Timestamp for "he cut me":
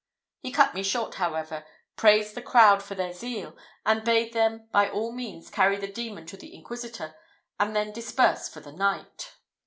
0.39-0.81